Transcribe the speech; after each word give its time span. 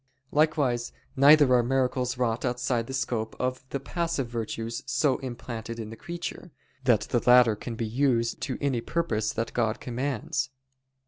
Likewise 0.31 0.91
neither 1.15 1.53
are 1.53 1.61
miracles 1.61 2.17
wrought 2.17 2.43
outside 2.43 2.87
the 2.87 2.91
scope 2.93 3.35
of 3.39 3.63
the 3.69 3.79
passive 3.79 4.25
virtues 4.27 4.81
so 4.87 5.19
implanted 5.19 5.77
in 5.79 5.91
the 5.91 5.95
creature, 5.95 6.49
that 6.85 7.01
the 7.01 7.21
latter 7.29 7.55
can 7.55 7.75
be 7.75 7.85
used 7.85 8.41
to 8.41 8.57
any 8.61 8.81
purpose 8.81 9.31
that 9.31 9.53
God 9.53 9.79
commands. 9.79 10.49